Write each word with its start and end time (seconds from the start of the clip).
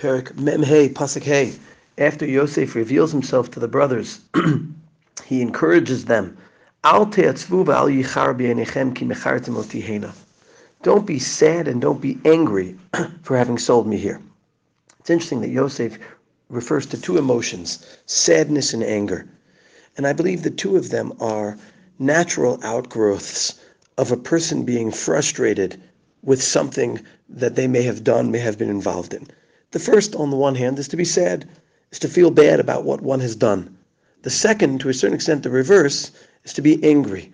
Perek 0.00 0.32
Memhe 0.32 0.94
Pasuk 0.94 1.24
Hey. 1.24 1.52
After 1.98 2.24
Yosef 2.24 2.74
reveals 2.74 3.12
himself 3.12 3.50
to 3.50 3.60
the 3.60 3.68
brothers, 3.68 4.20
he 5.26 5.42
encourages 5.42 6.06
them. 6.06 6.38
Don't 6.82 7.14
be 7.14 7.22
sad 11.18 11.68
and 11.68 11.82
don't 11.82 12.00
be 12.00 12.18
angry 12.24 12.78
for 13.22 13.36
having 13.36 13.58
sold 13.58 13.86
me 13.86 13.98
here. 13.98 14.22
It's 15.00 15.10
interesting 15.10 15.42
that 15.42 15.50
Yosef 15.50 15.98
refers 16.48 16.86
to 16.86 16.98
two 16.98 17.18
emotions, 17.18 17.84
sadness 18.06 18.72
and 18.72 18.82
anger. 18.82 19.28
And 19.98 20.06
I 20.06 20.14
believe 20.14 20.44
the 20.44 20.50
two 20.50 20.78
of 20.78 20.88
them 20.88 21.12
are 21.20 21.58
natural 21.98 22.58
outgrowths 22.64 23.60
of 23.98 24.10
a 24.10 24.16
person 24.16 24.64
being 24.64 24.92
frustrated 24.92 25.78
with 26.22 26.42
something 26.42 27.00
that 27.28 27.54
they 27.54 27.66
may 27.66 27.82
have 27.82 28.02
done, 28.02 28.30
may 28.30 28.38
have 28.38 28.56
been 28.56 28.70
involved 28.70 29.12
in. 29.12 29.26
The 29.72 29.78
first, 29.78 30.16
on 30.16 30.30
the 30.30 30.36
one 30.36 30.56
hand, 30.56 30.78
is 30.78 30.88
to 30.88 30.96
be 30.96 31.04
sad, 31.04 31.48
is 31.92 31.98
to 32.00 32.08
feel 32.08 32.30
bad 32.30 32.58
about 32.58 32.84
what 32.84 33.02
one 33.02 33.20
has 33.20 33.36
done. 33.36 33.76
The 34.22 34.30
second, 34.30 34.80
to 34.80 34.88
a 34.88 34.94
certain 34.94 35.14
extent, 35.14 35.42
the 35.44 35.50
reverse, 35.50 36.10
is 36.44 36.52
to 36.54 36.62
be 36.62 36.82
angry. 36.84 37.32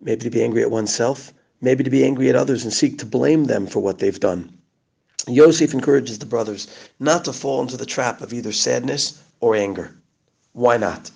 Maybe 0.00 0.20
to 0.20 0.30
be 0.30 0.42
angry 0.42 0.62
at 0.62 0.70
oneself, 0.70 1.32
maybe 1.60 1.82
to 1.82 1.90
be 1.90 2.04
angry 2.04 2.28
at 2.28 2.36
others 2.36 2.62
and 2.62 2.72
seek 2.72 2.98
to 2.98 3.06
blame 3.06 3.46
them 3.46 3.66
for 3.66 3.80
what 3.80 3.98
they've 3.98 4.20
done. 4.20 4.52
Yosef 5.26 5.74
encourages 5.74 6.18
the 6.18 6.26
brothers 6.26 6.68
not 7.00 7.24
to 7.24 7.32
fall 7.32 7.60
into 7.60 7.76
the 7.76 7.86
trap 7.86 8.20
of 8.20 8.32
either 8.32 8.52
sadness 8.52 9.22
or 9.40 9.56
anger. 9.56 9.94
Why 10.52 10.76
not? 10.76 11.10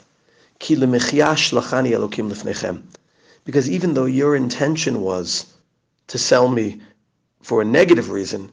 Because 3.44 3.70
even 3.70 3.94
though 3.94 4.04
your 4.04 4.36
intention 4.36 5.00
was 5.00 5.46
to 6.06 6.18
sell 6.18 6.48
me 6.48 6.80
for 7.40 7.62
a 7.62 7.64
negative 7.64 8.10
reason, 8.10 8.50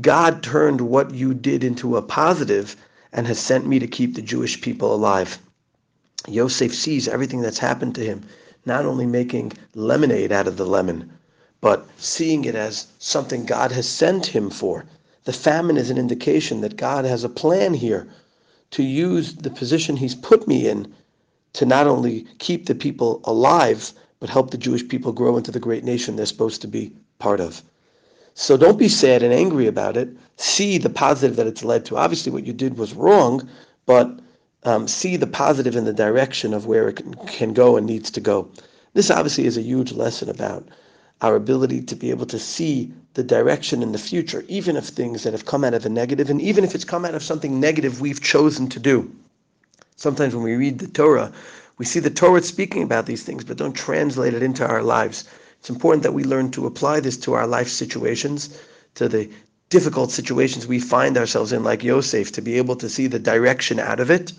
God 0.00 0.42
turned 0.42 0.80
what 0.80 1.12
you 1.12 1.34
did 1.34 1.62
into 1.62 1.98
a 1.98 2.02
positive 2.02 2.76
and 3.12 3.26
has 3.26 3.38
sent 3.38 3.66
me 3.66 3.78
to 3.78 3.86
keep 3.86 4.14
the 4.14 4.22
Jewish 4.22 4.58
people 4.60 4.94
alive. 4.94 5.38
Yosef 6.26 6.74
sees 6.74 7.06
everything 7.06 7.42
that's 7.42 7.58
happened 7.58 7.94
to 7.96 8.04
him, 8.04 8.22
not 8.64 8.86
only 8.86 9.04
making 9.04 9.52
lemonade 9.74 10.32
out 10.32 10.48
of 10.48 10.56
the 10.56 10.64
lemon, 10.64 11.12
but 11.60 11.86
seeing 11.98 12.46
it 12.46 12.54
as 12.54 12.86
something 12.98 13.44
God 13.44 13.70
has 13.72 13.86
sent 13.86 14.24
him 14.24 14.48
for. 14.48 14.86
The 15.24 15.32
famine 15.34 15.76
is 15.76 15.90
an 15.90 15.98
indication 15.98 16.62
that 16.62 16.76
God 16.76 17.04
has 17.04 17.22
a 17.22 17.28
plan 17.28 17.74
here 17.74 18.08
to 18.70 18.82
use 18.82 19.34
the 19.34 19.50
position 19.50 19.96
he's 19.96 20.14
put 20.14 20.48
me 20.48 20.68
in 20.68 20.90
to 21.52 21.66
not 21.66 21.86
only 21.86 22.24
keep 22.38 22.64
the 22.64 22.74
people 22.74 23.20
alive, 23.24 23.92
but 24.20 24.30
help 24.30 24.52
the 24.52 24.56
Jewish 24.56 24.88
people 24.88 25.12
grow 25.12 25.36
into 25.36 25.50
the 25.50 25.60
great 25.60 25.84
nation 25.84 26.16
they're 26.16 26.24
supposed 26.24 26.62
to 26.62 26.68
be 26.68 26.92
part 27.18 27.40
of. 27.40 27.62
So 28.34 28.56
don't 28.56 28.78
be 28.78 28.88
sad 28.88 29.22
and 29.22 29.32
angry 29.32 29.66
about 29.66 29.96
it. 29.96 30.08
See 30.36 30.78
the 30.78 30.90
positive 30.90 31.36
that 31.36 31.46
it's 31.46 31.64
led 31.64 31.84
to. 31.86 31.96
Obviously, 31.96 32.32
what 32.32 32.46
you 32.46 32.52
did 32.52 32.78
was 32.78 32.94
wrong, 32.94 33.48
but 33.86 34.20
um, 34.64 34.88
see 34.88 35.16
the 35.16 35.26
positive 35.26 35.76
in 35.76 35.84
the 35.84 35.92
direction 35.92 36.54
of 36.54 36.66
where 36.66 36.88
it 36.88 36.96
can, 36.96 37.14
can 37.26 37.52
go 37.52 37.76
and 37.76 37.86
needs 37.86 38.10
to 38.12 38.20
go. 38.20 38.48
This 38.94 39.10
obviously 39.10 39.46
is 39.46 39.56
a 39.56 39.62
huge 39.62 39.92
lesson 39.92 40.28
about 40.28 40.68
our 41.20 41.36
ability 41.36 41.82
to 41.82 41.96
be 41.96 42.10
able 42.10 42.26
to 42.26 42.38
see 42.38 42.92
the 43.14 43.22
direction 43.22 43.82
in 43.82 43.92
the 43.92 43.98
future, 43.98 44.44
even 44.48 44.76
of 44.76 44.86
things 44.86 45.22
that 45.22 45.32
have 45.32 45.44
come 45.44 45.64
out 45.64 45.74
of 45.74 45.86
a 45.86 45.88
negative, 45.88 46.30
and 46.30 46.40
even 46.40 46.64
if 46.64 46.74
it's 46.74 46.84
come 46.84 47.04
out 47.04 47.14
of 47.14 47.22
something 47.22 47.60
negative 47.60 48.00
we've 48.00 48.20
chosen 48.20 48.68
to 48.68 48.80
do. 48.80 49.10
Sometimes 49.96 50.34
when 50.34 50.44
we 50.44 50.56
read 50.56 50.78
the 50.78 50.88
Torah, 50.88 51.32
we 51.78 51.84
see 51.84 52.00
the 52.00 52.10
Torah 52.10 52.42
speaking 52.42 52.82
about 52.82 53.06
these 53.06 53.22
things, 53.22 53.44
but 53.44 53.56
don't 53.56 53.74
translate 53.74 54.34
it 54.34 54.42
into 54.42 54.66
our 54.66 54.82
lives. 54.82 55.24
It's 55.62 55.70
important 55.70 56.02
that 56.02 56.12
we 56.12 56.24
learn 56.24 56.50
to 56.50 56.66
apply 56.66 56.98
this 56.98 57.16
to 57.18 57.34
our 57.34 57.46
life 57.46 57.68
situations, 57.68 58.58
to 58.96 59.08
the 59.08 59.30
difficult 59.70 60.10
situations 60.10 60.66
we 60.66 60.80
find 60.80 61.16
ourselves 61.16 61.52
in, 61.52 61.62
like 61.62 61.84
Yosef, 61.84 62.32
to 62.32 62.42
be 62.42 62.54
able 62.54 62.74
to 62.74 62.88
see 62.88 63.06
the 63.06 63.20
direction 63.20 63.78
out 63.78 64.00
of 64.00 64.10
it 64.10 64.32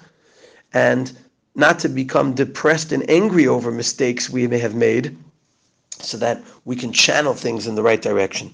and 0.74 1.18
not 1.56 1.80
to 1.80 1.88
become 1.88 2.34
depressed 2.34 2.92
and 2.92 3.10
angry 3.10 3.48
over 3.48 3.72
mistakes 3.72 4.30
we 4.30 4.48
may 4.48 4.58
have 4.58 4.76
made 4.76 5.16
so 5.98 6.18
that 6.18 6.44
we 6.66 6.76
can 6.76 6.92
channel 6.92 7.34
things 7.34 7.68
in 7.68 7.76
the 7.76 7.84
right 7.84 8.02
direction. 8.02 8.54